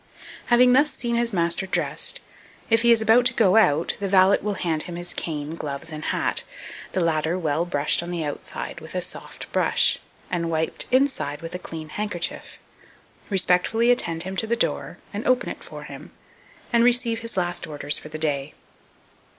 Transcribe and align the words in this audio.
2237. 0.49 0.49
Having 0.49 0.73
thus 0.73 0.93
seen 0.99 1.15
his 1.15 1.31
master 1.31 1.67
dressed, 1.67 2.21
if 2.71 2.81
he 2.81 2.91
is 2.91 3.03
about 3.03 3.23
to 3.23 3.35
go 3.35 3.55
out, 3.55 3.95
the 3.99 4.07
valet 4.09 4.39
will 4.41 4.55
hand 4.55 4.81
him 4.81 4.95
his 4.95 5.13
cane, 5.13 5.53
gloves, 5.53 5.91
and 5.91 6.05
hat, 6.05 6.41
the 6.93 6.99
latter 6.99 7.37
well 7.37 7.67
brushed 7.67 8.01
on 8.01 8.09
the 8.09 8.23
outside 8.23 8.79
with 8.81 8.95
a 8.95 9.01
soft 9.03 9.51
brush, 9.51 9.99
and 10.31 10.49
wiped 10.49 10.87
inside 10.89 11.43
with 11.43 11.53
a 11.53 11.59
clean 11.59 11.89
handkerchief, 11.89 12.57
respectfully 13.29 13.91
attend 13.91 14.23
him 14.23 14.35
to 14.35 14.47
the 14.47 14.55
door, 14.55 14.97
and 15.13 15.27
open 15.27 15.49
it 15.49 15.63
for 15.63 15.83
him, 15.83 16.09
and 16.73 16.83
receive 16.83 17.19
his 17.19 17.37
last 17.37 17.67
orders 17.67 17.95
for 17.99 18.09
the 18.09 18.17
day. 18.17 18.55